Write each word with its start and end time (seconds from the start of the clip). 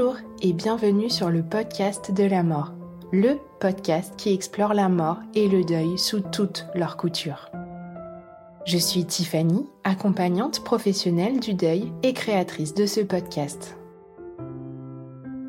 Bonjour 0.00 0.16
et 0.40 0.54
bienvenue 0.54 1.10
sur 1.10 1.28
le 1.28 1.42
podcast 1.42 2.10
de 2.10 2.24
la 2.24 2.42
mort, 2.42 2.72
le 3.12 3.36
podcast 3.58 4.14
qui 4.16 4.32
explore 4.32 4.72
la 4.72 4.88
mort 4.88 5.18
et 5.34 5.46
le 5.46 5.62
deuil 5.62 5.98
sous 5.98 6.20
toutes 6.20 6.66
leurs 6.74 6.96
coutures. 6.96 7.50
Je 8.64 8.78
suis 8.78 9.04
Tiffany, 9.04 9.66
accompagnante 9.84 10.64
professionnelle 10.64 11.38
du 11.38 11.52
deuil 11.52 11.92
et 12.02 12.14
créatrice 12.14 12.72
de 12.72 12.86
ce 12.86 13.00
podcast. 13.02 13.76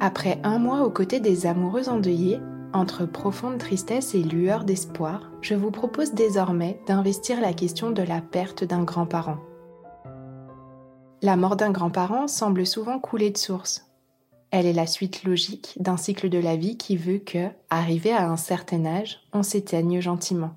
Après 0.02 0.38
un 0.44 0.60
mois 0.60 0.82
aux 0.82 0.92
côtés 0.92 1.22
des 1.22 1.46
amoureux 1.46 1.88
endeuillés, 1.88 2.42
entre 2.74 3.06
profonde 3.06 3.58
tristesse 3.58 4.16
et 4.16 4.24
lueur 4.24 4.66
d'espoir, 4.66 5.32
je 5.40 5.56
vous 5.56 5.72
propose 5.72 6.14
désormais 6.14 6.82
d'investir 6.88 7.40
la 7.40 7.54
question 7.54 7.92
de 7.92 8.04
la 8.04 8.20
perte 8.20 8.66
d'un 8.66 8.84
grand-parent. 8.84 9.38
La 11.22 11.38
mort 11.38 11.56
d'un 11.56 11.72
grand-parent 11.72 12.28
semble 12.28 12.66
souvent 12.66 13.00
couler 13.00 13.30
de 13.30 13.38
source, 13.38 13.91
elle 14.52 14.66
est 14.66 14.74
la 14.74 14.86
suite 14.86 15.24
logique 15.24 15.74
d'un 15.78 15.98
cycle 15.98 16.30
de 16.30 16.38
la 16.38 16.58
vie 16.58 16.78
qui 16.78 16.98
veut 16.98 17.20
que, 17.20 17.48
arrivé 17.70 18.12
à 18.12 18.30
un 18.30 18.38
certain 18.38 18.86
âge, 18.86 19.22
on 19.32 19.44
s'éteigne 19.44 20.02
gentiment. 20.02 20.56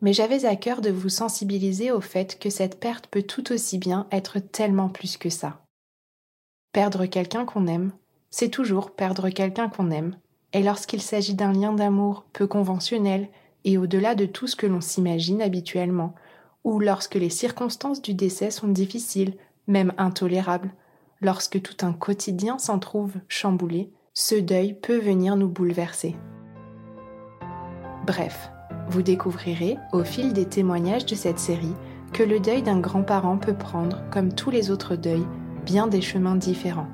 Mais 0.00 0.12
j'avais 0.12 0.46
à 0.46 0.56
cœur 0.56 0.80
de 0.80 0.90
vous 0.90 1.10
sensibiliser 1.10 1.92
au 1.92 2.00
fait 2.00 2.38
que 2.38 2.50
cette 2.50 2.80
perte 2.80 3.06
peut 3.08 3.22
tout 3.22 3.52
aussi 3.52 3.78
bien 3.78 4.06
être 4.10 4.38
tellement 4.38 4.88
plus 4.88 5.18
que 5.18 5.28
ça. 5.28 5.60
Perdre 6.72 7.06
quelqu'un 7.06 7.44
qu'on 7.44 7.66
aime, 7.66 7.92
c'est 8.30 8.48
toujours 8.50 8.92
perdre 8.92 9.28
quelqu'un 9.28 9.68
qu'on 9.68 9.90
aime, 9.90 10.16
et 10.54 10.62
lorsqu'il 10.62 11.02
s'agit 11.02 11.34
d'un 11.34 11.52
lien 11.52 11.72
d'amour 11.72 12.24
peu 12.32 12.46
conventionnel 12.46 13.28
et 13.64 13.76
au-delà 13.76 14.14
de 14.14 14.24
tout 14.24 14.46
ce 14.46 14.56
que 14.56 14.66
l'on 14.66 14.80
s'imagine 14.80 15.42
habituellement, 15.42 16.14
ou 16.64 16.78
lorsque 16.80 17.16
les 17.16 17.30
circonstances 17.30 18.00
du 18.00 18.14
décès 18.14 18.50
sont 18.50 18.68
difficiles, 18.68 19.34
même 19.66 19.92
intolérables, 19.98 20.70
lorsque 21.20 21.60
tout 21.62 21.84
un 21.84 21.92
quotidien 21.92 22.58
s'en 22.58 22.78
trouve 22.78 23.14
chamboulé, 23.28 23.90
ce 24.14 24.34
deuil 24.34 24.74
peut 24.74 24.98
venir 24.98 25.36
nous 25.36 25.48
bouleverser. 25.48 26.16
Bref, 28.06 28.50
vous 28.88 29.02
découvrirez, 29.02 29.76
au 29.92 30.02
fil 30.02 30.32
des 30.32 30.46
témoignages 30.46 31.06
de 31.06 31.14
cette 31.14 31.38
série, 31.38 31.74
que 32.12 32.22
le 32.22 32.40
deuil 32.40 32.62
d'un 32.62 32.80
grand-parent 32.80 33.36
peut 33.36 33.56
prendre, 33.56 34.02
comme 34.10 34.32
tous 34.32 34.50
les 34.50 34.70
autres 34.70 34.96
deuils, 34.96 35.26
bien 35.64 35.86
des 35.86 36.00
chemins 36.00 36.36
différents. 36.36 36.88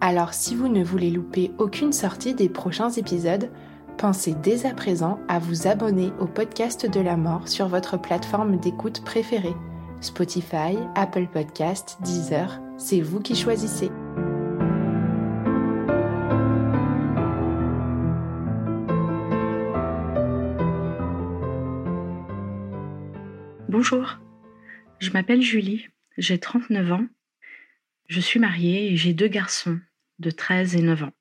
Alors 0.00 0.34
si 0.34 0.54
vous 0.54 0.68
ne 0.68 0.84
voulez 0.84 1.10
louper 1.10 1.52
aucune 1.58 1.92
sortie 1.92 2.34
des 2.34 2.50
prochains 2.50 2.90
épisodes, 2.90 3.50
pensez 3.96 4.34
dès 4.34 4.66
à 4.66 4.74
présent 4.74 5.18
à 5.26 5.38
vous 5.38 5.66
abonner 5.66 6.12
au 6.20 6.26
podcast 6.26 6.88
de 6.88 7.00
la 7.00 7.16
mort 7.16 7.48
sur 7.48 7.66
votre 7.68 7.98
plateforme 7.98 8.58
d'écoute 8.58 9.02
préférée 9.04 9.56
Spotify, 10.00 10.76
Apple 10.94 11.26
Podcast, 11.26 11.96
Deezer, 12.02 12.60
c'est 12.76 13.00
vous 13.00 13.20
qui 13.20 13.34
choisissez. 13.34 13.90
Bonjour, 23.68 24.18
je 24.98 25.10
m'appelle 25.10 25.42
Julie, 25.42 25.88
j'ai 26.18 26.38
39 26.38 26.92
ans, 26.92 27.06
je 28.08 28.20
suis 28.20 28.40
mariée 28.40 28.92
et 28.92 28.96
j'ai 28.96 29.12
deux 29.12 29.28
garçons 29.28 29.78
de 30.18 30.30
13 30.30 30.76
et 30.76 30.82
9 30.82 31.04
ans. 31.04 31.12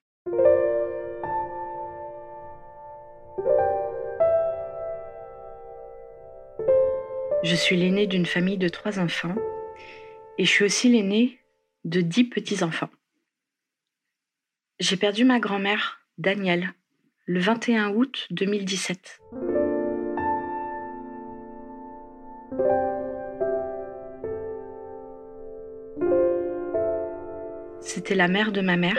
Je 7.46 7.54
suis 7.54 7.78
l'aînée 7.78 8.08
d'une 8.08 8.26
famille 8.26 8.58
de 8.58 8.70
trois 8.70 8.98
enfants 8.98 9.36
et 10.40 10.46
je 10.46 10.50
suis 10.50 10.66
aussi 10.66 10.90
l'aînée 10.90 11.40
de 11.84 12.02
dix 12.02 12.24
petits-enfants. 12.24 12.90
J'ai 14.80 14.98
perdu 14.98 15.26
ma 15.26 15.40
grand-mère, 15.40 16.00
Danielle, 16.18 16.74
le 17.28 17.40
21 17.40 17.94
août 17.94 18.26
2017. 18.32 19.22
C'était 27.80 28.16
la 28.16 28.28
mère 28.28 28.52
de 28.52 28.62
ma 28.62 28.76
mère, 28.76 28.98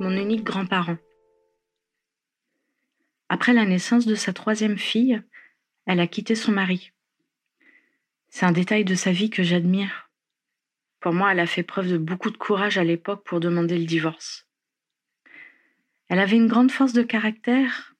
mon 0.00 0.10
unique 0.10 0.42
grand-parent. 0.42 0.96
Après 3.28 3.52
la 3.52 3.64
naissance 3.64 4.06
de 4.06 4.16
sa 4.16 4.32
troisième 4.32 4.76
fille, 4.76 5.22
elle 5.86 6.00
a 6.00 6.08
quitté 6.08 6.34
son 6.34 6.50
mari. 6.50 6.90
C'est 8.34 8.46
un 8.46 8.50
détail 8.50 8.84
de 8.84 8.96
sa 8.96 9.12
vie 9.12 9.30
que 9.30 9.44
j'admire. 9.44 10.10
Pour 10.98 11.12
moi, 11.12 11.30
elle 11.30 11.38
a 11.38 11.46
fait 11.46 11.62
preuve 11.62 11.88
de 11.88 11.98
beaucoup 11.98 12.30
de 12.30 12.36
courage 12.36 12.78
à 12.78 12.82
l'époque 12.82 13.24
pour 13.24 13.38
demander 13.38 13.78
le 13.78 13.84
divorce. 13.84 14.48
Elle 16.08 16.18
avait 16.18 16.34
une 16.34 16.48
grande 16.48 16.72
force 16.72 16.92
de 16.94 17.04
caractère 17.04 17.94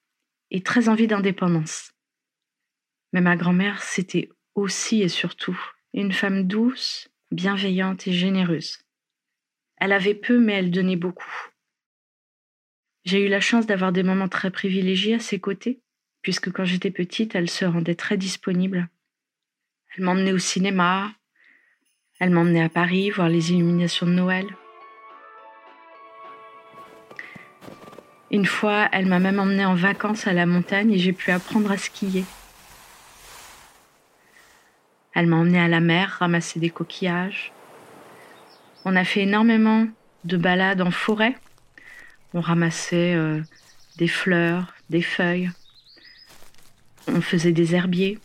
et 0.51 0.61
très 0.61 0.89
envie 0.89 1.07
d'indépendance. 1.07 1.93
Mais 3.13 3.21
ma 3.21 3.37
grand-mère, 3.37 3.81
c'était 3.85 4.29
aussi 4.57 5.03
et 5.03 5.09
surtout 5.09 5.57
une 5.93 6.11
femme 6.11 6.49
douce, 6.49 7.09
bienveillante 7.31 8.09
et 8.09 8.13
généreuse. 8.13 8.79
Elle 9.77 9.93
avait 9.93 10.17
peu, 10.17 10.41
mais 10.41 10.55
elle 10.55 10.73
donnait 10.73 10.97
beaucoup. 10.97 11.49
J'ai 13.05 13.25
eu 13.25 13.29
la 13.29 13.41
chance 13.41 13.67
d'avoir 13.67 13.93
des 13.93 14.03
moments 14.03 14.29
très 14.29 14.51
privilégiés 14.51 15.15
à 15.15 15.21
ses 15.21 15.39
côtés, 15.39 15.81
puisque 16.23 16.51
quand 16.51 16.65
j'étais 16.65 16.91
petite, 16.91 17.37
elle 17.37 17.49
se 17.49 17.65
rendait 17.65 17.95
très 17.95 18.17
disponible 18.17 18.91
elle 19.97 20.05
m'emmenait 20.05 20.33
au 20.33 20.39
cinéma. 20.39 21.13
Elle 22.19 22.31
m'emmenait 22.31 22.63
à 22.63 22.69
Paris 22.69 23.11
voir 23.11 23.29
les 23.29 23.53
illuminations 23.53 24.07
de 24.07 24.13
Noël. 24.13 24.47
Une 28.31 28.47
fois, 28.47 28.89
elle 28.93 29.07
m'a 29.07 29.21
même 29.21 29.39
emmenée 29.39 29.65
en 29.65 29.75
vacances 29.75 30.27
à 30.27 30.33
la 30.33 30.47
montagne 30.47 30.93
et 30.93 30.99
j'ai 30.99 31.13
pu 31.13 31.31
apprendre 31.31 31.71
à 31.71 31.77
skier. 31.77 32.25
Elle 35.15 35.29
m'a 35.29 35.37
emmenée 35.37 35.61
à 35.61 35.69
la 35.69 35.81
mer 35.81 36.17
ramasser 36.19 36.59
des 36.59 36.71
coquillages. 36.71 37.53
On 38.85 38.97
a 38.97 39.05
fait 39.05 39.23
énormément 39.23 39.87
de 40.25 40.37
balades 40.37 40.81
en 40.81 40.91
forêt. 40.91 41.37
On 42.33 42.41
ramassait 42.41 43.15
euh, 43.15 43.41
des 43.99 44.09
fleurs, 44.09 44.75
des 44.91 45.03
feuilles. 45.03 45.51
On 47.07 47.21
faisait 47.21 47.53
des 47.53 47.77
herbiers. 47.77 48.19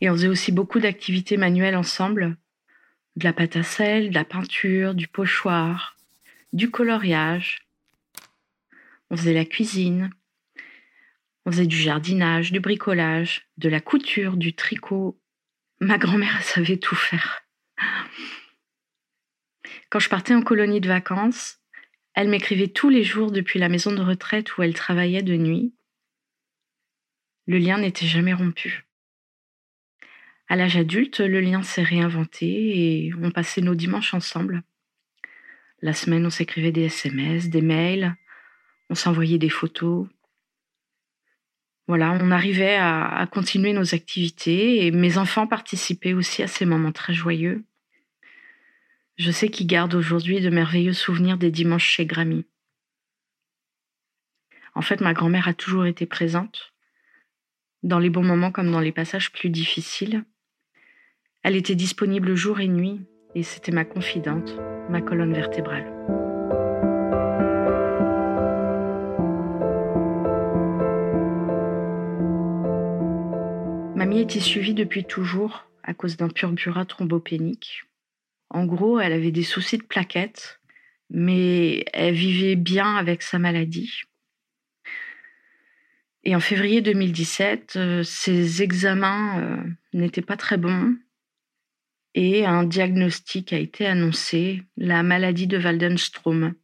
Et 0.00 0.08
on 0.08 0.14
faisait 0.14 0.28
aussi 0.28 0.52
beaucoup 0.52 0.80
d'activités 0.80 1.36
manuelles 1.36 1.76
ensemble, 1.76 2.36
de 3.16 3.24
la 3.24 3.32
pâte 3.32 3.56
à 3.56 3.62
sel, 3.62 4.10
de 4.10 4.14
la 4.14 4.24
peinture, 4.24 4.94
du 4.94 5.08
pochoir, 5.08 5.96
du 6.52 6.70
coloriage. 6.70 7.66
On 9.10 9.16
faisait 9.16 9.34
la 9.34 9.44
cuisine, 9.44 10.10
on 11.44 11.52
faisait 11.52 11.66
du 11.66 11.76
jardinage, 11.76 12.52
du 12.52 12.60
bricolage, 12.60 13.48
de 13.58 13.68
la 13.68 13.80
couture, 13.80 14.36
du 14.36 14.54
tricot. 14.54 15.20
Ma 15.80 15.98
grand-mère 15.98 16.42
savait 16.42 16.76
tout 16.76 16.94
faire. 16.94 17.42
Quand 19.90 19.98
je 19.98 20.08
partais 20.08 20.34
en 20.34 20.42
colonie 20.42 20.80
de 20.80 20.88
vacances, 20.88 21.58
elle 22.14 22.28
m'écrivait 22.28 22.68
tous 22.68 22.88
les 22.88 23.02
jours 23.02 23.32
depuis 23.32 23.58
la 23.58 23.68
maison 23.68 23.92
de 23.92 24.02
retraite 24.02 24.56
où 24.56 24.62
elle 24.62 24.74
travaillait 24.74 25.22
de 25.22 25.36
nuit. 25.36 25.74
Le 27.46 27.58
lien 27.58 27.78
n'était 27.78 28.06
jamais 28.06 28.34
rompu. 28.34 28.86
À 30.50 30.56
l'âge 30.56 30.76
adulte, 30.76 31.20
le 31.20 31.40
lien 31.40 31.62
s'est 31.62 31.84
réinventé 31.84 33.06
et 33.06 33.14
on 33.22 33.30
passait 33.30 33.60
nos 33.60 33.76
dimanches 33.76 34.14
ensemble. 34.14 34.64
La 35.80 35.92
semaine, 35.92 36.26
on 36.26 36.30
s'écrivait 36.30 36.72
des 36.72 36.86
SMS, 36.86 37.50
des 37.50 37.62
mails, 37.62 38.16
on 38.88 38.96
s'envoyait 38.96 39.38
des 39.38 39.48
photos. 39.48 40.08
Voilà, 41.86 42.18
on 42.20 42.32
arrivait 42.32 42.74
à, 42.74 43.28
continuer 43.30 43.72
nos 43.72 43.94
activités 43.94 44.84
et 44.84 44.90
mes 44.90 45.18
enfants 45.18 45.46
participaient 45.46 46.14
aussi 46.14 46.42
à 46.42 46.48
ces 46.48 46.66
moments 46.66 46.90
très 46.90 47.14
joyeux. 47.14 47.62
Je 49.18 49.30
sais 49.30 49.50
qu'ils 49.50 49.68
gardent 49.68 49.94
aujourd'hui 49.94 50.40
de 50.40 50.50
merveilleux 50.50 50.94
souvenirs 50.94 51.38
des 51.38 51.52
dimanches 51.52 51.88
chez 51.88 52.06
Grammy. 52.06 52.44
En 54.74 54.82
fait, 54.82 55.00
ma 55.00 55.14
grand-mère 55.14 55.46
a 55.46 55.54
toujours 55.54 55.86
été 55.86 56.06
présente, 56.06 56.74
dans 57.84 58.00
les 58.00 58.10
bons 58.10 58.24
moments 58.24 58.50
comme 58.50 58.72
dans 58.72 58.80
les 58.80 58.90
passages 58.90 59.30
plus 59.30 59.50
difficiles. 59.50 60.24
Elle 61.42 61.56
était 61.56 61.74
disponible 61.74 62.34
jour 62.34 62.60
et 62.60 62.68
nuit, 62.68 63.00
et 63.34 63.42
c'était 63.42 63.72
ma 63.72 63.86
confidente, 63.86 64.58
ma 64.90 65.00
colonne 65.00 65.32
vertébrale. 65.32 65.86
Mamie 73.96 74.20
était 74.20 74.38
suivie 74.38 74.74
depuis 74.74 75.04
toujours 75.04 75.64
à 75.82 75.94
cause 75.94 76.18
d'un 76.18 76.28
purpura 76.28 76.84
thrombopénique. 76.84 77.84
En 78.50 78.66
gros, 78.66 79.00
elle 79.00 79.14
avait 79.14 79.32
des 79.32 79.42
soucis 79.42 79.78
de 79.78 79.82
plaquettes, 79.82 80.60
mais 81.08 81.86
elle 81.94 82.14
vivait 82.14 82.56
bien 82.56 82.96
avec 82.96 83.22
sa 83.22 83.38
maladie. 83.38 84.02
Et 86.24 86.36
en 86.36 86.40
février 86.40 86.82
2017, 86.82 87.76
euh, 87.76 88.02
ses 88.02 88.62
examens 88.62 89.40
euh, 89.40 89.56
n'étaient 89.94 90.20
pas 90.20 90.36
très 90.36 90.58
bons 90.58 90.96
et 92.14 92.44
un 92.44 92.64
diagnostic 92.64 93.52
a 93.52 93.58
été 93.58 93.86
annoncé, 93.86 94.62
la 94.76 95.02
maladie 95.02 95.46
de 95.46 95.58
Waldenstrom. 95.58 96.54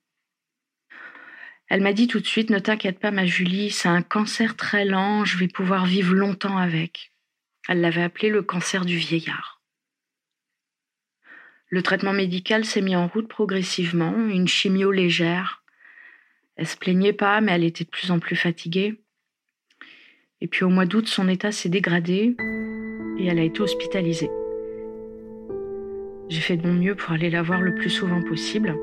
Elle 1.69 1.81
m'a 1.81 1.93
dit 1.93 2.07
tout 2.07 2.21
de 2.21 2.27
suite, 2.27 2.51
ne 2.51 2.59
t'inquiète 2.59 3.01
pas 3.01 3.11
ma 3.11 3.27
Julie, 3.27 3.71
c'est 3.71 3.89
un 3.89 4.03
cancer 4.03 4.57
très 4.57 4.85
lent, 4.85 5.25
je 5.25 5.37
vais 5.37 5.49
pouvoir 5.49 5.87
vivre 5.87 6.15
longtemps 6.15 6.57
avec. 6.57 7.13
Elle 7.69 7.81
l'avait 7.81 8.03
appelé 8.03 8.29
le 8.29 8.43
cancer 8.43 8.85
du 8.85 8.97
vieillard. 8.97 9.61
Le 11.69 11.83
traitement 11.83 12.13
médical 12.13 12.65
s'est 12.65 12.83
mis 12.83 12.95
en 12.95 13.09
route 13.09 13.27
progressivement, 13.27 14.15
une 14.29 14.47
chimio 14.47 14.93
légère. 14.93 15.65
Elle 16.55 16.69
se 16.69 16.77
plaignait 16.77 17.13
pas, 17.13 17.41
mais 17.41 17.53
elle 17.53 17.65
était 17.65 17.85
de 17.85 17.91
plus 17.91 18.13
en 18.13 18.21
plus 18.21 18.37
fatiguée. 18.37 19.03
Et 20.41 20.47
puis 20.47 20.65
au 20.65 20.69
mois 20.69 20.87
d'août, 20.87 21.09
son 21.09 21.29
état 21.29 21.51
s'est 21.51 21.69
dégradé 21.69 22.37
et 23.19 23.27
elle 23.27 23.41
a 23.41 23.43
été 23.43 23.61
hospitalisée. 23.61 24.31
J'ai 26.29 26.41
fait 26.41 26.57
de 26.57 26.67
mon 26.67 26.75
mieux 26.75 26.97
pour 26.97 27.13
aller 27.13 27.31
la 27.31 27.43
voir 27.43 27.63
le 27.63 27.75
plus 27.75 27.91
souvent 27.91 28.21
possible. 28.21 28.75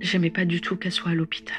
J'aimais 0.00 0.30
pas 0.30 0.44
du 0.44 0.60
tout 0.60 0.76
qu'elle 0.76 0.92
soit 0.92 1.10
à 1.10 1.14
l'hôpital. 1.14 1.58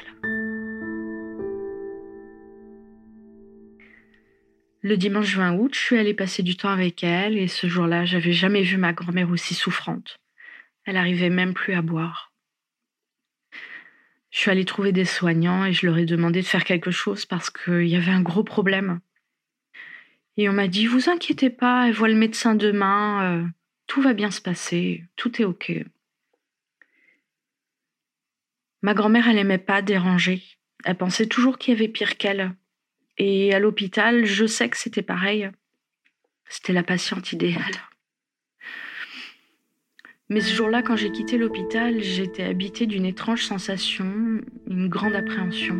Le 4.84 4.96
dimanche 4.96 5.36
20 5.36 5.58
août, 5.58 5.74
je 5.74 5.80
suis 5.80 5.98
allée 5.98 6.14
passer 6.14 6.42
du 6.42 6.56
temps 6.56 6.70
avec 6.70 7.04
elle 7.04 7.38
et 7.38 7.46
ce 7.46 7.68
jour-là, 7.68 8.04
j'avais 8.04 8.32
jamais 8.32 8.62
vu 8.62 8.78
ma 8.78 8.92
grand-mère 8.92 9.30
aussi 9.30 9.54
souffrante. 9.54 10.18
Elle 10.84 10.96
arrivait 10.96 11.30
même 11.30 11.54
plus 11.54 11.74
à 11.74 11.82
boire. 11.82 12.32
Je 14.30 14.38
suis 14.38 14.50
allée 14.50 14.64
trouver 14.64 14.92
des 14.92 15.04
soignants 15.04 15.66
et 15.66 15.72
je 15.72 15.86
leur 15.86 15.98
ai 15.98 16.06
demandé 16.06 16.40
de 16.40 16.46
faire 16.46 16.64
quelque 16.64 16.90
chose 16.90 17.26
parce 17.26 17.50
qu'il 17.50 17.86
y 17.86 17.96
avait 17.96 18.10
un 18.10 18.22
gros 18.22 18.42
problème. 18.42 19.00
Et 20.38 20.48
on 20.48 20.52
m'a 20.54 20.66
dit, 20.66 20.86
vous 20.86 21.10
inquiétez 21.10 21.50
pas, 21.50 21.86
elle 21.86 21.94
voit 21.94 22.08
le 22.08 22.14
médecin 22.14 22.54
demain, 22.54 23.22
euh, 23.22 23.46
tout 23.92 24.00
va 24.00 24.14
bien 24.14 24.30
se 24.30 24.40
passer, 24.40 25.04
tout 25.16 25.42
est 25.42 25.44
OK. 25.44 25.70
Ma 28.80 28.94
grand-mère, 28.94 29.28
elle 29.28 29.34
n'aimait 29.34 29.58
pas 29.58 29.82
déranger. 29.82 30.42
Elle 30.86 30.96
pensait 30.96 31.26
toujours 31.26 31.58
qu'il 31.58 31.74
y 31.74 31.76
avait 31.76 31.88
pire 31.88 32.16
qu'elle. 32.16 32.54
Et 33.18 33.52
à 33.52 33.58
l'hôpital, 33.58 34.24
je 34.24 34.46
sais 34.46 34.70
que 34.70 34.78
c'était 34.78 35.02
pareil. 35.02 35.50
C'était 36.48 36.72
la 36.72 36.82
patiente 36.82 37.34
idéale. 37.34 37.82
Mais 40.30 40.40
ce 40.40 40.54
jour-là, 40.54 40.80
quand 40.80 40.96
j'ai 40.96 41.12
quitté 41.12 41.36
l'hôpital, 41.36 42.02
j'étais 42.02 42.44
habitée 42.44 42.86
d'une 42.86 43.04
étrange 43.04 43.44
sensation, 43.44 44.40
une 44.68 44.88
grande 44.88 45.16
appréhension. 45.16 45.76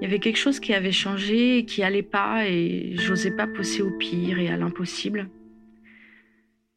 Il 0.00 0.02
y 0.02 0.06
avait 0.06 0.18
quelque 0.18 0.36
chose 0.36 0.58
qui 0.58 0.74
avait 0.74 0.90
changé 0.90 1.64
qui 1.64 1.84
allait 1.84 2.02
pas 2.02 2.48
et 2.48 2.96
j'osais 2.96 3.30
pas 3.30 3.46
pousser 3.46 3.82
au 3.82 3.96
pire 3.96 4.40
et 4.40 4.48
à 4.48 4.56
l'impossible. 4.56 5.30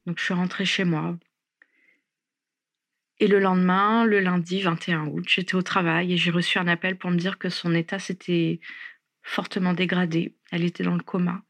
Donc 0.05 0.19
je 0.19 0.23
suis 0.23 0.33
rentrée 0.33 0.65
chez 0.65 0.83
moi. 0.83 1.17
Et 3.19 3.27
le 3.27 3.39
lendemain, 3.39 4.03
le 4.05 4.19
lundi 4.19 4.61
21 4.61 5.05
août, 5.07 5.25
j'étais 5.27 5.55
au 5.55 5.61
travail 5.61 6.13
et 6.13 6.17
j'ai 6.17 6.31
reçu 6.31 6.57
un 6.57 6.67
appel 6.67 6.97
pour 6.97 7.11
me 7.11 7.17
dire 7.17 7.37
que 7.37 7.49
son 7.49 7.75
état 7.75 7.99
s'était 7.99 8.59
fortement 9.21 9.73
dégradé. 9.73 10.35
Elle 10.51 10.63
était 10.63 10.83
dans 10.83 10.95
le 10.95 11.03
coma. 11.03 11.43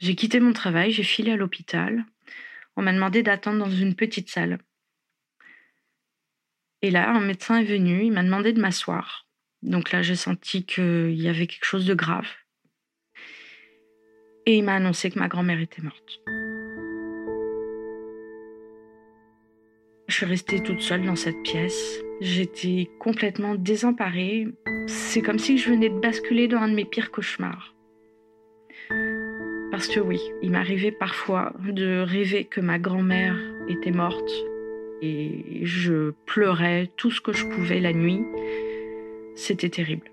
J'ai 0.00 0.16
quitté 0.16 0.40
mon 0.40 0.52
travail, 0.52 0.90
j'ai 0.90 1.04
filé 1.04 1.32
à 1.32 1.36
l'hôpital. 1.36 2.04
On 2.76 2.82
m'a 2.82 2.92
demandé 2.92 3.22
d'attendre 3.22 3.60
dans 3.60 3.70
une 3.70 3.94
petite 3.94 4.28
salle. 4.28 4.58
Et 6.82 6.90
là, 6.90 7.10
un 7.10 7.20
médecin 7.20 7.58
est 7.58 7.64
venu, 7.64 8.04
il 8.04 8.12
m'a 8.12 8.24
demandé 8.24 8.52
de 8.52 8.60
m'asseoir. 8.60 9.26
Donc 9.62 9.92
là, 9.92 10.02
j'ai 10.02 10.16
senti 10.16 10.66
qu'il 10.66 11.14
y 11.14 11.28
avait 11.28 11.46
quelque 11.46 11.64
chose 11.64 11.86
de 11.86 11.94
grave. 11.94 12.28
Et 14.46 14.56
il 14.58 14.64
m'a 14.64 14.74
annoncé 14.74 15.10
que 15.10 15.18
ma 15.18 15.28
grand-mère 15.28 15.60
était 15.60 15.80
morte. 15.80 16.20
Je 20.14 20.18
suis 20.18 20.26
restée 20.26 20.60
toute 20.60 20.80
seule 20.80 21.04
dans 21.04 21.16
cette 21.16 21.42
pièce. 21.42 22.00
J'étais 22.20 22.88
complètement 23.00 23.56
désemparée. 23.56 24.46
C'est 24.86 25.22
comme 25.22 25.40
si 25.40 25.58
je 25.58 25.70
venais 25.70 25.88
de 25.88 25.98
basculer 25.98 26.46
dans 26.46 26.58
un 26.58 26.68
de 26.68 26.74
mes 26.76 26.84
pires 26.84 27.10
cauchemars. 27.10 27.74
Parce 29.72 29.88
que 29.88 29.98
oui, 29.98 30.20
il 30.40 30.52
m'arrivait 30.52 30.92
parfois 30.92 31.52
de 31.58 31.98
rêver 31.98 32.44
que 32.44 32.60
ma 32.60 32.78
grand-mère 32.78 33.36
était 33.66 33.90
morte 33.90 34.30
et 35.02 35.62
je 35.64 36.12
pleurais 36.26 36.92
tout 36.96 37.10
ce 37.10 37.20
que 37.20 37.32
je 37.32 37.46
pouvais 37.46 37.80
la 37.80 37.92
nuit. 37.92 38.22
C'était 39.34 39.68
terrible. 39.68 40.12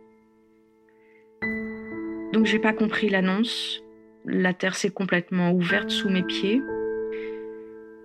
Donc 2.34 2.48
j'ai 2.48 2.58
pas 2.58 2.74
compris 2.74 3.08
l'annonce. 3.08 3.84
La 4.26 4.56
terre 4.56 4.76
s'est 4.76 4.90
complètement 4.90 5.52
ouverte 5.52 5.92
sous 5.92 6.10
mes 6.10 6.24
pieds 6.24 6.60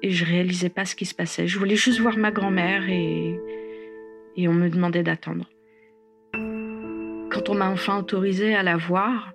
et 0.03 0.11
je 0.11 0.25
réalisais 0.25 0.69
pas 0.69 0.85
ce 0.85 0.95
qui 0.97 1.07
se 1.07 1.15
passait. 1.15 1.47
Je 1.47 1.59
voulais 1.59 1.77
juste 1.77 2.01
voir 2.01 2.17
ma 2.17 2.31
grand-mère 2.31 2.89
et, 2.89 3.39
on 4.39 4.53
me 4.53 4.69
demandait 4.69 5.03
d'attendre. 5.03 5.49
Quand 6.33 7.49
on 7.49 7.55
m'a 7.55 7.71
enfin 7.71 7.99
autorisé 7.99 8.55
à 8.55 8.63
la 8.63 8.77
voir, 8.77 9.33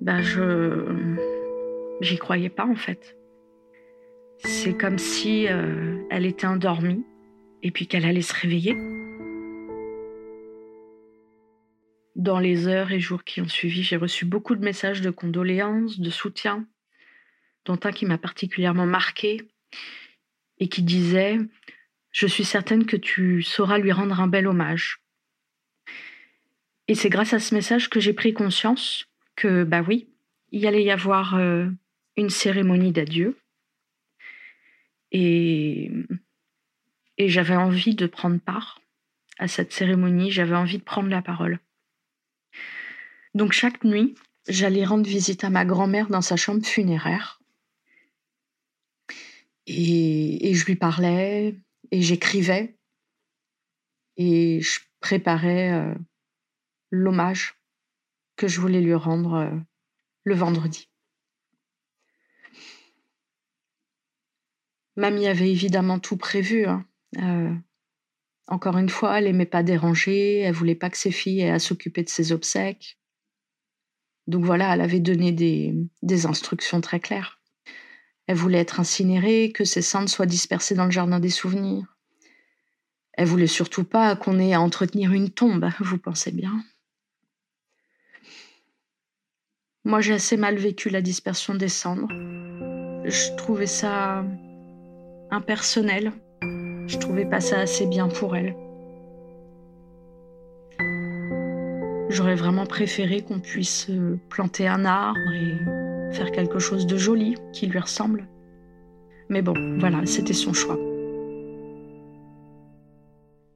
ben 0.00 0.20
je 0.20 0.84
j'y 2.00 2.18
croyais 2.18 2.48
pas 2.48 2.66
en 2.66 2.74
fait. 2.74 3.16
C'est 4.38 4.76
comme 4.76 4.98
si 4.98 5.46
euh, 5.48 6.02
elle 6.10 6.26
était 6.26 6.46
endormie 6.46 7.04
et 7.62 7.70
puis 7.70 7.86
qu'elle 7.86 8.04
allait 8.04 8.22
se 8.22 8.34
réveiller. 8.34 8.76
Dans 12.16 12.38
les 12.38 12.68
heures 12.68 12.92
et 12.92 13.00
jours 13.00 13.24
qui 13.24 13.40
ont 13.40 13.48
suivi, 13.48 13.82
j'ai 13.82 13.96
reçu 13.96 14.24
beaucoup 14.24 14.54
de 14.54 14.64
messages 14.64 15.00
de 15.00 15.10
condoléances, 15.10 15.98
de 15.98 16.10
soutien, 16.10 16.66
dont 17.64 17.78
un 17.84 17.92
qui 17.92 18.06
m'a 18.06 18.18
particulièrement 18.18 18.86
marqué 18.86 19.48
et 20.58 20.68
qui 20.68 20.82
disait 20.82 21.38
Je 22.10 22.26
suis 22.26 22.44
certaine 22.44 22.86
que 22.86 22.96
tu 22.96 23.42
sauras 23.42 23.78
lui 23.78 23.92
rendre 23.92 24.20
un 24.20 24.28
bel 24.28 24.46
hommage. 24.46 25.00
Et 26.86 26.94
c'est 26.94 27.08
grâce 27.08 27.32
à 27.32 27.38
ce 27.38 27.54
message 27.54 27.88
que 27.88 28.00
j'ai 28.00 28.12
pris 28.12 28.34
conscience 28.34 29.06
que, 29.36 29.64
bah 29.64 29.82
oui, 29.86 30.08
il 30.52 30.66
allait 30.66 30.84
y 30.84 30.90
avoir 30.90 31.34
euh, 31.34 31.66
une 32.16 32.30
cérémonie 32.30 32.92
d'adieu. 32.92 33.38
Et, 35.10 35.90
et 37.18 37.28
j'avais 37.28 37.56
envie 37.56 37.94
de 37.94 38.06
prendre 38.06 38.38
part 38.40 38.80
à 39.38 39.48
cette 39.48 39.72
cérémonie, 39.72 40.30
j'avais 40.30 40.56
envie 40.56 40.78
de 40.78 40.84
prendre 40.84 41.08
la 41.08 41.22
parole. 41.22 41.58
Donc 43.34 43.52
chaque 43.52 43.82
nuit, 43.84 44.14
j'allais 44.48 44.84
rendre 44.84 45.06
visite 45.06 45.44
à 45.44 45.50
ma 45.50 45.64
grand-mère 45.64 46.08
dans 46.08 46.22
sa 46.22 46.36
chambre 46.36 46.64
funéraire. 46.64 47.40
Et, 49.66 50.54
je 50.54 50.66
lui 50.66 50.76
parlais, 50.76 51.56
et 51.90 52.02
j'écrivais, 52.02 52.78
et 54.16 54.60
je 54.60 54.80
préparais 55.00 55.72
euh, 55.72 55.94
l'hommage 56.90 57.58
que 58.36 58.48
je 58.48 58.60
voulais 58.60 58.80
lui 58.80 58.94
rendre 58.94 59.34
euh, 59.34 59.50
le 60.24 60.34
vendredi. 60.34 60.90
Mamie 64.96 65.26
avait 65.26 65.50
évidemment 65.50 65.98
tout 65.98 66.16
prévu. 66.16 66.66
Hein. 66.66 66.86
Euh, 67.18 67.52
encore 68.46 68.76
une 68.76 68.90
fois, 68.90 69.18
elle 69.18 69.24
n'aimait 69.24 69.46
pas 69.46 69.62
déranger, 69.62 70.40
elle 70.40 70.54
voulait 70.54 70.74
pas 70.74 70.90
que 70.90 70.98
ses 70.98 71.10
filles 71.10 71.40
aient 71.40 71.50
à 71.50 71.58
s'occuper 71.58 72.04
de 72.04 72.10
ses 72.10 72.32
obsèques. 72.32 72.98
Donc 74.26 74.44
voilà, 74.44 74.72
elle 74.72 74.80
avait 74.80 75.00
donné 75.00 75.32
des 75.32 76.26
instructions 76.26 76.80
très 76.80 77.00
claires. 77.00 77.40
Elle 78.26 78.36
voulait 78.36 78.58
être 78.58 78.80
incinérée, 78.80 79.52
que 79.52 79.64
ses 79.64 79.82
cendres 79.82 80.08
soient 80.08 80.26
dispersées 80.26 80.74
dans 80.74 80.86
le 80.86 80.90
jardin 80.90 81.20
des 81.20 81.30
souvenirs. 81.30 81.84
Elle 83.12 83.28
voulait 83.28 83.46
surtout 83.46 83.84
pas 83.84 84.16
qu'on 84.16 84.38
ait 84.38 84.54
à 84.54 84.60
entretenir 84.60 85.12
une 85.12 85.30
tombe, 85.30 85.68
vous 85.80 85.98
pensez 85.98 86.32
bien. 86.32 86.64
Moi, 89.84 90.00
j'ai 90.00 90.14
assez 90.14 90.38
mal 90.38 90.56
vécu 90.56 90.88
la 90.88 91.02
dispersion 91.02 91.54
des 91.54 91.68
cendres. 91.68 92.08
Je 93.04 93.36
trouvais 93.36 93.66
ça 93.66 94.24
impersonnel. 95.30 96.12
Je 96.86 96.96
trouvais 96.98 97.26
pas 97.26 97.40
ça 97.40 97.60
assez 97.60 97.86
bien 97.86 98.08
pour 98.08 98.34
elle. 98.34 98.56
J'aurais 102.08 102.34
vraiment 102.34 102.64
préféré 102.64 103.22
qu'on 103.22 103.40
puisse 103.40 103.88
euh, 103.90 104.18
planter 104.28 104.68
un 104.68 104.84
arbre 104.84 105.32
et 105.32 105.93
faire 106.14 106.30
quelque 106.30 106.60
chose 106.60 106.86
de 106.86 106.96
joli 106.96 107.34
qui 107.52 107.66
lui 107.66 107.78
ressemble. 107.78 108.28
Mais 109.28 109.42
bon, 109.42 109.78
voilà, 109.78 110.06
c'était 110.06 110.32
son 110.32 110.52
choix. 110.52 110.78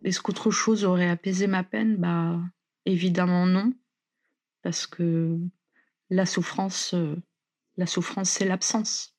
Est-ce 0.04 0.20
qu'autre 0.20 0.50
chose 0.50 0.84
aurait 0.84 1.08
apaisé 1.08 1.46
ma 1.46 1.62
peine? 1.62 1.96
Bah, 1.96 2.40
évidemment 2.84 3.46
non, 3.46 3.72
parce 4.62 4.86
que 4.86 5.38
la 6.10 6.26
souffrance, 6.26 6.94
euh, 6.94 7.16
la 7.76 7.86
souffrance, 7.86 8.30
c'est 8.30 8.46
l'absence. 8.46 9.14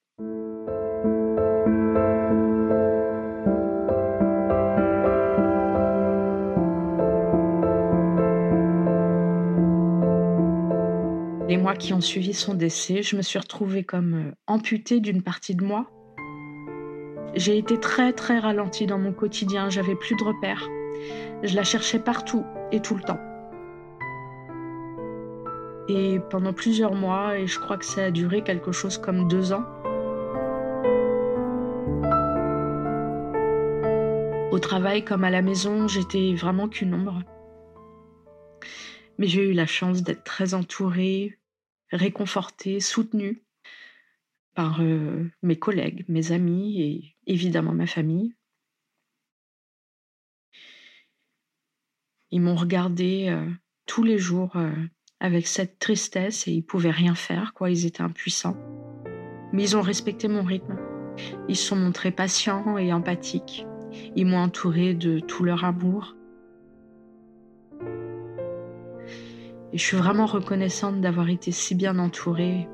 Les 11.49 11.57
mois 11.57 11.73
qui 11.73 11.93
ont 11.93 12.01
suivi 12.01 12.35
son 12.35 12.53
décès, 12.53 13.01
je 13.01 13.15
me 13.15 13.23
suis 13.23 13.39
retrouvée 13.39 13.83
comme 13.83 14.13
euh, 14.13 14.31
amputée 14.45 14.99
d'une 14.99 15.23
partie 15.23 15.55
de 15.55 15.65
moi. 15.65 15.89
J'ai 17.33 17.57
été 17.57 17.79
très 17.79 18.13
très 18.13 18.37
ralentie 18.37 18.85
dans 18.85 18.99
mon 18.99 19.13
quotidien, 19.13 19.67
j'avais 19.67 19.95
plus 19.95 20.15
de 20.15 20.23
repères. 20.23 20.69
Je 21.41 21.55
la 21.55 21.63
cherchais 21.63 21.97
partout 21.97 22.45
et 22.71 22.81
tout 22.81 22.93
le 22.93 23.01
temps. 23.01 23.17
Et 25.87 26.19
pendant 26.29 26.53
plusieurs 26.53 26.93
mois, 26.93 27.39
et 27.39 27.47
je 27.47 27.59
crois 27.59 27.77
que 27.77 27.85
ça 27.85 28.03
a 28.03 28.11
duré 28.11 28.43
quelque 28.43 28.71
chose 28.71 28.99
comme 28.99 29.27
deux 29.27 29.51
ans, 29.51 29.65
au 34.51 34.59
travail 34.59 35.03
comme 35.03 35.23
à 35.23 35.31
la 35.31 35.41
maison, 35.41 35.87
j'étais 35.87 36.35
vraiment 36.35 36.67
qu'une 36.67 36.93
ombre. 36.93 37.23
Mais 39.19 39.27
j'ai 39.27 39.49
eu 39.49 39.53
la 39.53 39.67
chance 39.67 40.01
d'être 40.01 40.23
très 40.23 40.53
entourée, 40.53 41.38
réconfortée, 41.91 42.79
soutenue 42.79 43.43
par 44.55 44.81
euh, 44.81 45.29
mes 45.43 45.59
collègues, 45.59 46.05
mes 46.07 46.31
amis 46.31 46.81
et 46.81 47.17
évidemment 47.27 47.73
ma 47.73 47.85
famille. 47.85 48.33
Ils 52.31 52.39
m'ont 52.39 52.55
regardé 52.55 53.27
euh, 53.27 53.45
tous 53.85 54.03
les 54.03 54.17
jours 54.17 54.55
euh, 54.55 54.71
avec 55.19 55.47
cette 55.47 55.79
tristesse 55.79 56.47
et 56.47 56.51
ils 56.51 56.65
pouvaient 56.65 56.89
rien 56.89 57.13
faire, 57.13 57.53
quoi. 57.53 57.69
Ils 57.69 57.85
étaient 57.85 58.01
impuissants. 58.01 58.57
Mais 59.51 59.63
ils 59.63 59.75
ont 59.75 59.81
respecté 59.81 60.29
mon 60.29 60.43
rythme. 60.43 60.77
Ils 61.49 61.57
se 61.57 61.67
sont 61.67 61.75
montrés 61.75 62.11
patients 62.11 62.77
et 62.77 62.93
empathiques. 62.93 63.65
Ils 64.15 64.27
m'ont 64.27 64.38
entouré 64.38 64.93
de 64.93 65.19
tout 65.19 65.43
leur 65.43 65.65
amour. 65.65 66.15
Et 69.71 69.77
je 69.77 69.83
suis 69.83 69.97
vraiment 69.97 70.25
reconnaissante 70.25 70.99
d'avoir 70.99 71.29
été 71.29 71.51
si 71.51 71.75
bien 71.75 71.99
entourée. 71.99 72.67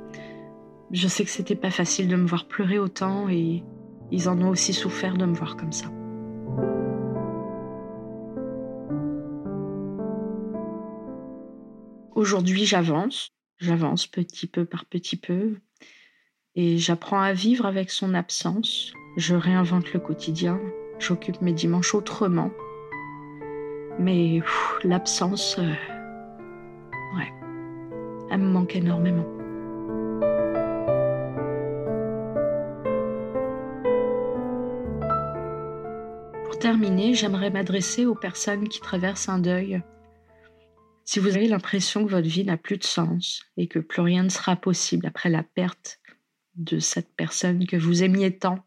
Je 0.92 1.08
sais 1.08 1.26
que 1.26 1.30
c'était 1.30 1.56
pas 1.56 1.72
facile 1.72 2.08
de 2.08 2.16
me 2.16 2.28
voir 2.28 2.48
pleurer 2.48 2.80
autant 2.80 3.28
et 3.30 3.64
ils 4.12 4.30
en 4.30 4.42
ont 4.42 4.50
aussi 4.50 4.74
souffert 4.74 5.18
de 5.18 5.26
me 5.26 5.34
voir 5.34 5.58
comme 5.58 5.74
ça. 5.74 5.88
Aujourd'hui, 12.16 12.66
j'avance, 12.66 13.34
j'avance 13.58 14.08
petit 14.08 14.48
peu 14.48 14.64
par 14.64 14.86
petit 14.86 15.18
peu 15.18 15.58
et 16.56 16.78
j'apprends 16.78 17.20
à 17.20 17.34
vivre 17.34 17.66
avec 17.66 17.92
son 17.92 18.14
absence. 18.14 18.94
Je 19.18 19.36
réinvente 19.36 19.92
le 19.92 20.00
quotidien, 20.00 20.62
j'occupe 20.98 21.42
mes 21.42 21.52
dimanches 21.52 21.94
autrement. 21.94 22.52
Mais 24.00 24.42
l'absence, 24.84 25.58
euh, 25.60 25.74
Ouais. 27.16 27.34
Elle 28.30 28.40
me 28.40 28.52
manque 28.52 28.76
énormément. 28.76 29.26
Pour 36.46 36.60
terminer, 36.60 37.14
j'aimerais 37.14 37.50
m'adresser 37.50 38.06
aux 38.06 38.16
personnes 38.16 38.68
qui 38.68 38.80
traversent 38.80 39.30
un 39.30 39.40
deuil. 39.40 39.82
Si 41.04 41.20
vous 41.20 41.36
avez 41.36 41.48
l'impression 41.48 42.04
que 42.04 42.10
votre 42.10 42.28
vie 42.28 42.44
n'a 42.44 42.58
plus 42.58 42.78
de 42.78 42.84
sens 42.84 43.46
et 43.58 43.68
que 43.68 43.78
plus 43.78 44.02
rien 44.02 44.24
ne 44.24 44.30
sera 44.30 44.56
possible 44.56 45.06
après 45.06 45.30
la 45.30 45.44
perte 45.44 46.00
de 46.56 46.80
cette 46.80 47.16
personne 47.16 47.68
que 47.68 47.78
vous 47.78 48.04
aimiez 48.04 48.36
tant, 48.38 48.66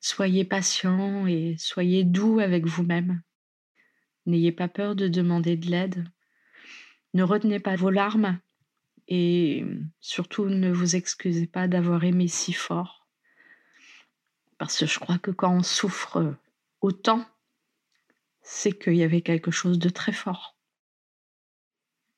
soyez 0.00 0.44
patient 0.44 1.26
et 1.26 1.56
soyez 1.58 2.04
doux 2.04 2.38
avec 2.38 2.66
vous-même. 2.66 3.22
N'ayez 4.26 4.52
pas 4.52 4.68
peur 4.68 4.94
de 4.94 5.08
demander 5.08 5.56
de 5.56 5.66
l'aide. 5.66 6.04
Ne 7.14 7.22
retenez 7.22 7.60
pas 7.60 7.76
vos 7.76 7.90
larmes 7.90 8.38
et 9.08 9.64
surtout 10.00 10.46
ne 10.46 10.72
vous 10.72 10.96
excusez 10.96 11.46
pas 11.46 11.68
d'avoir 11.68 12.04
aimé 12.04 12.28
si 12.28 12.52
fort. 12.52 13.06
Parce 14.58 14.78
que 14.78 14.86
je 14.86 14.98
crois 14.98 15.18
que 15.18 15.30
quand 15.30 15.52
on 15.52 15.62
souffre 15.62 16.36
autant, 16.80 17.24
c'est 18.42 18.72
qu'il 18.72 18.96
y 18.96 19.02
avait 19.02 19.22
quelque 19.22 19.50
chose 19.50 19.78
de 19.78 19.88
très 19.88 20.12
fort. 20.12 20.56